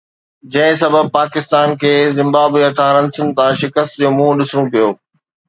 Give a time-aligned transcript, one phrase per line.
[0.53, 4.87] جنهن سبب پاڪستان کي زمبابوي هٿان رنسن تان شڪست جو منهن ڏسڻو پيو